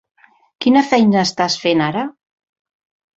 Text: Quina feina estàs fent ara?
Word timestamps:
Quina 0.65 0.81
feina 0.93 1.19
estàs 1.23 1.57
fent 1.65 1.83
ara? 1.89 2.07